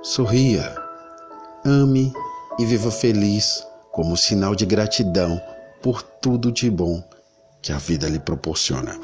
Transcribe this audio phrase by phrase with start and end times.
[0.00, 0.76] Sorria,
[1.64, 2.12] ame
[2.56, 5.40] e viva feliz como sinal de gratidão
[5.82, 7.02] por tudo de bom
[7.60, 8.96] que a vida lhe proporciona.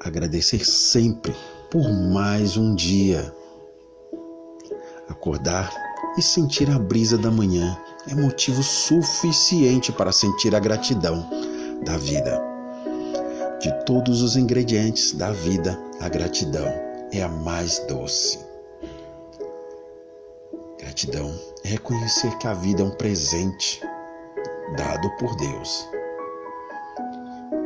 [0.00, 1.36] Agradecer sempre
[1.70, 3.34] por mais um dia.
[5.08, 5.70] Acordar
[6.16, 7.78] e sentir a brisa da manhã
[8.10, 11.28] é motivo suficiente para sentir a gratidão
[11.84, 12.40] da vida.
[13.60, 16.72] De todos os ingredientes da vida, a gratidão
[17.12, 18.47] é a mais doce.
[20.98, 23.80] Gratidão é reconhecer que a vida é um presente
[24.76, 25.88] dado por Deus.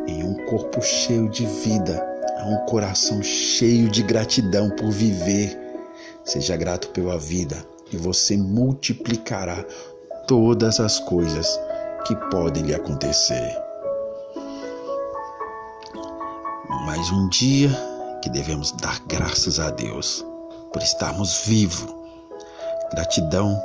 [0.07, 2.05] Em um corpo cheio de vida,
[2.37, 5.59] há um coração cheio de gratidão por viver.
[6.23, 7.57] Seja grato pela vida
[7.91, 9.65] e você multiplicará
[10.29, 11.59] todas as coisas
[12.07, 13.57] que podem lhe acontecer.
[16.85, 17.71] Mais um dia
[18.21, 20.23] que devemos dar graças a Deus
[20.71, 22.02] por estarmos vivos.
[22.93, 23.59] Gratidão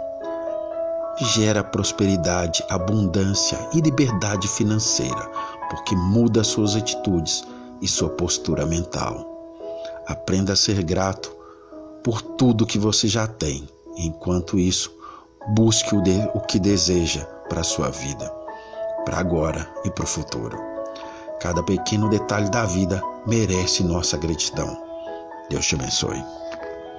[1.19, 5.29] gera prosperidade, abundância e liberdade financeira,
[5.69, 7.43] porque muda suas atitudes
[7.81, 9.25] e sua postura mental.
[10.07, 11.35] Aprenda a ser grato
[12.03, 13.67] por tudo que você já tem.
[13.97, 14.95] Enquanto isso,
[15.49, 18.31] busque o, de, o que deseja para a sua vida,
[19.03, 20.57] para agora e para o futuro.
[21.41, 24.81] Cada pequeno detalhe da vida merece nossa gratidão.
[25.49, 26.23] Deus te abençoe.